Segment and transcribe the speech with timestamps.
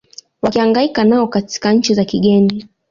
[0.41, 2.67] wakihangaika nao katika nchi za kigeni